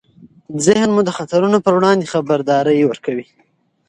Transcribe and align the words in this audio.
ذهن 0.65 0.89
موږ 0.91 1.03
د 1.07 1.11
خطرونو 1.17 1.57
پر 1.65 1.73
وړاندې 1.77 2.11
خبرداری 2.13 2.87
ورکوي. 2.89 3.25